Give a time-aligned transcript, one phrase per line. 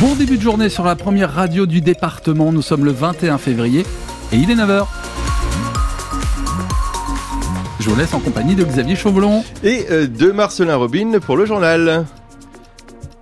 [0.00, 2.52] Bon début de journée sur la première radio du département.
[2.52, 3.84] Nous sommes le 21 février
[4.32, 4.86] et il est 9h.
[7.80, 9.44] Je vous laisse en compagnie de Xavier Chauvelon.
[9.62, 12.06] Et euh, de Marcelin Robin pour le journal.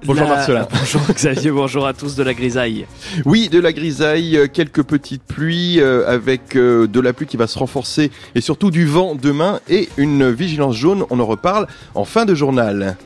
[0.05, 0.67] Bonjour La- Marcelin.
[0.73, 2.87] Bonjour Xavier, bonjour à tous de la grisaille.
[3.25, 7.37] Oui, de la grisaille, euh, quelques petites pluies euh, avec euh, de la pluie qui
[7.37, 11.05] va se renforcer et surtout du vent demain et une vigilance jaune.
[11.11, 12.97] On en reparle en fin de journal.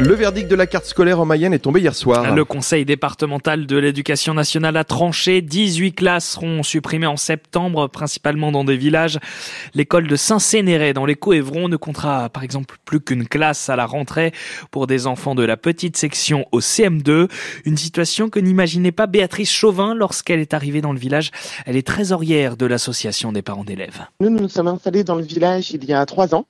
[0.00, 2.32] Le verdict de la carte scolaire en Mayenne est tombé hier soir.
[2.32, 5.42] Le conseil départemental de l'éducation nationale a tranché.
[5.42, 9.18] 18 classes seront supprimées en septembre, principalement dans des villages.
[9.74, 13.86] L'école de Saint-Cénéret dans les Coévrons ne comptera par exemple plus qu'une classe à la
[13.86, 14.32] rentrée
[14.70, 17.28] pour des enfants de la petite section au CM2.
[17.64, 21.32] Une situation que n'imaginait pas Béatrice Chauvin lorsqu'elle est arrivée dans le village.
[21.66, 24.02] Elle est trésorière de l'association des parents d'élèves.
[24.20, 26.46] Nous, nous nous sommes installés dans le village il y a trois ans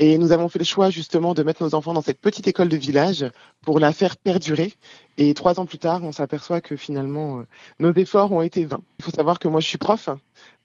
[0.00, 2.70] et nous avons fait le choix justement de mettre nos enfants dans cette petite école
[2.70, 4.72] de village pour la faire perdurer.
[5.18, 7.46] Et trois ans plus tard, on s'aperçoit que finalement, euh,
[7.80, 8.80] nos efforts ont été vains.
[8.98, 10.08] Il faut savoir que moi, je suis prof,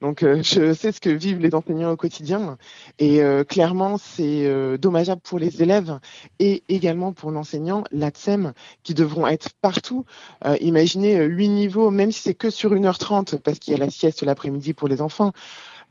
[0.00, 2.56] donc euh, je sais ce que vivent les enseignants au quotidien.
[2.98, 5.98] Et euh, clairement, c'est euh, dommageable pour les élèves
[6.38, 10.04] et également pour l'enseignant, l'ATSEM, qui devront être partout.
[10.44, 13.78] Euh, imaginez euh, huit niveaux, même si c'est que sur 1h30, parce qu'il y a
[13.78, 15.32] la sieste l'après-midi pour les enfants.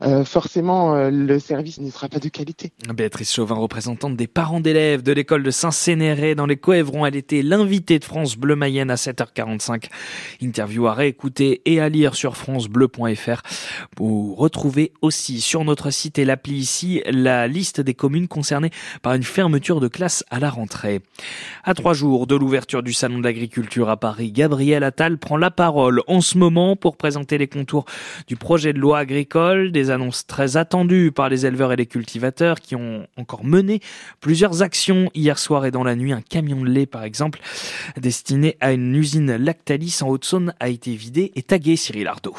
[0.02, 2.70] Euh, forcément, euh, le service ne sera pas de qualité.
[2.94, 7.40] Béatrice Chauvin, représentante des parents d'élèves de l'école de Saint-Cénéret dans les Coévrons, elle était
[7.40, 9.84] l'invitée de France Bleu Mayenne à 7h45.
[10.42, 13.40] Interview à réécouter et à lire sur francebleu.fr.
[13.96, 19.14] Vous retrouvez aussi sur notre site et l'appli ici la liste des communes concernées par
[19.14, 21.00] une fermeture de classe à la rentrée.
[21.64, 25.50] À trois jours de l'ouverture du Salon de l'agriculture à Paris, Gabriel Attal prend la
[25.50, 27.86] parole en ce moment pour présenter les contours
[28.26, 32.74] du projet de loi agricole, annonces très attendues par les éleveurs et les cultivateurs qui
[32.76, 33.80] ont encore mené
[34.20, 36.12] plusieurs actions hier soir et dans la nuit.
[36.12, 37.40] Un camion de lait, par exemple,
[37.96, 42.34] destiné à une usine Lactalis en Haute-Saône a été vidé et tagué Cyril Ardo.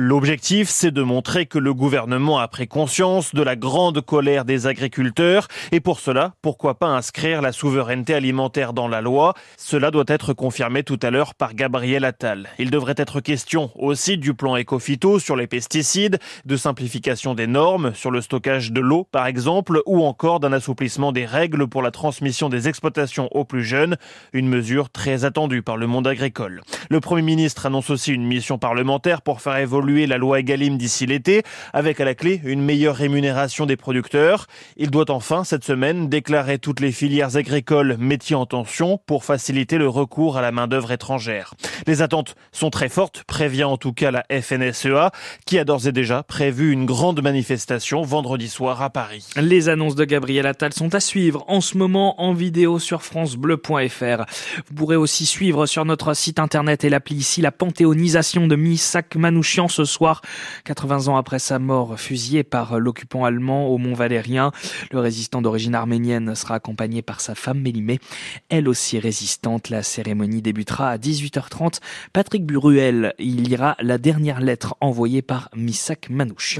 [0.00, 4.68] L'objectif, c'est de montrer que le gouvernement a pris conscience de la grande colère des
[4.68, 9.34] agriculteurs et pour cela, pourquoi pas inscrire la souveraineté alimentaire dans la loi?
[9.56, 12.48] Cela doit être confirmé tout à l'heure par Gabriel Attal.
[12.60, 17.92] Il devrait être question aussi du plan Ecofito sur les pesticides, de simplification des normes
[17.92, 21.90] sur le stockage de l'eau par exemple ou encore d'un assouplissement des règles pour la
[21.90, 23.96] transmission des exploitations aux plus jeunes,
[24.32, 26.62] une mesure très attendue par le monde agricole.
[26.88, 31.06] Le Premier ministre annonce aussi une mission parlementaire pour faire évoluer la loi Egalim d'ici
[31.06, 34.46] l'été, avec à la clé une meilleure rémunération des producteurs.
[34.76, 39.78] Il doit enfin, cette semaine, déclarer toutes les filières agricoles métiers en tension pour faciliter
[39.78, 41.54] le recours à la main-d'œuvre étrangère.
[41.86, 45.10] Les attentes sont très fortes, prévient en tout cas la FNSEA,
[45.46, 49.26] qui a d'ores et déjà prévu une grande manifestation vendredi soir à Paris.
[49.36, 54.24] Les annonces de Gabriel Attal sont à suivre en ce moment en vidéo sur francebleu.fr.
[54.68, 59.16] Vous pourrez aussi suivre sur notre site internet et l'appli ici la panthéonisation de Misak
[59.16, 60.22] Manouchian ce soir,
[60.64, 64.50] 80 ans après sa mort fusillé par l'occupant allemand au Mont Valérien.
[64.90, 68.00] Le résistant d'origine arménienne sera accompagné par sa femme Mélimée,
[68.48, 69.68] elle aussi résistante.
[69.70, 71.78] La cérémonie débutera à 18h30.
[72.12, 75.48] Patrick Buruel, lira la dernière lettre envoyée par.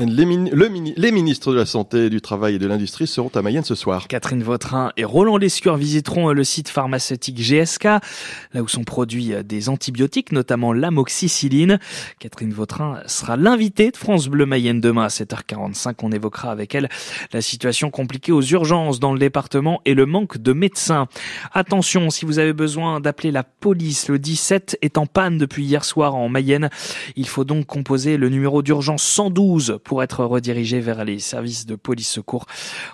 [0.07, 3.43] Les, le mini- les ministres de la Santé, du Travail et de l'Industrie seront à
[3.43, 4.07] Mayenne ce soir.
[4.07, 9.69] Catherine Vautrin et Roland Lescure visiteront le site pharmaceutique GSK, là où sont produits des
[9.69, 11.79] antibiotiques, notamment l'amoxicilline.
[12.19, 15.95] Catherine Vautrin sera l'invitée de France Bleu Mayenne demain à 7h45.
[16.03, 16.89] On évoquera avec elle
[17.33, 21.09] la situation compliquée aux urgences dans le département et le manque de médecins.
[21.53, 25.85] Attention, si vous avez besoin d'appeler la police, le 17 est en panne depuis hier
[25.85, 26.71] soir en Mayenne.
[27.17, 31.77] Il faut donc composer le numéro d'urgence 112 pour être redirigé vers les services de
[31.77, 32.47] police secours.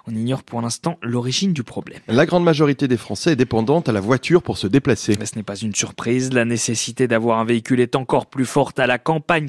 [0.07, 2.01] On ignore pour l'instant l'origine du problème.
[2.09, 5.17] La grande majorité des Français est dépendante à la voiture pour se déplacer.
[5.19, 8.79] Mais ce n'est pas une surprise, la nécessité d'avoir un véhicule est encore plus forte
[8.79, 9.49] à la campagne.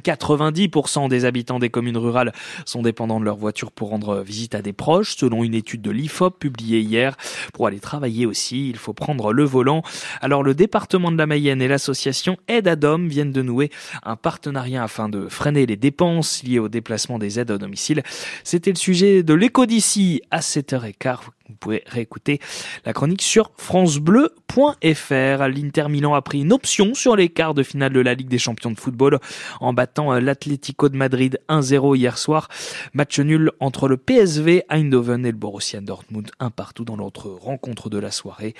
[0.51, 2.33] 90% des habitants des communes rurales
[2.65, 5.91] sont dépendants de leur voiture pour rendre visite à des proches, selon une étude de
[5.91, 7.15] l'IFOP publiée hier.
[7.53, 9.83] Pour aller travailler aussi, il faut prendre le volant.
[10.21, 13.71] Alors le département de la Mayenne et l'association Aide à Dom viennent de nouer
[14.03, 18.03] un partenariat afin de freiner les dépenses liées au déplacement des aides à domicile.
[18.43, 21.34] C'était le sujet de l'écho d'ici à 7h15.
[21.47, 22.39] Vous pouvez réécouter
[22.85, 25.47] la chronique sur francebleu.fr.
[25.47, 28.39] L'Inter Milan a pris une option sur les quarts de finale de la Ligue des
[28.39, 29.19] champions de football
[29.61, 32.47] en battant l'Atlético de Madrid 1-0 hier soir.
[32.93, 37.91] Match nul entre le PSV Eindhoven et le Borussia Dortmund, un partout dans l'autre rencontre
[37.91, 38.55] de la soirée.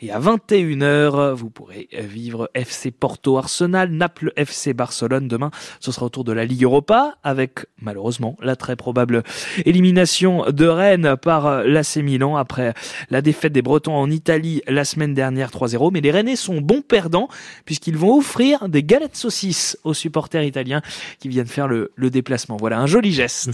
[0.00, 5.28] Et à 21h, vous pourrez vivre FC Porto Arsenal, Naples FC Barcelone.
[5.28, 5.50] Demain,
[5.80, 9.22] ce sera autour de la Ligue Europa avec malheureusement la très probable
[9.66, 12.21] élimination de Rennes par l'AC Milan.
[12.36, 12.74] Après
[13.10, 15.90] la défaite des Bretons en Italie la semaine dernière 3-0.
[15.92, 17.28] Mais les Rennais sont bons perdants
[17.64, 20.82] puisqu'ils vont offrir des galettes saucisses aux supporters italiens
[21.18, 22.56] qui viennent faire le déplacement.
[22.56, 23.50] Voilà un joli geste.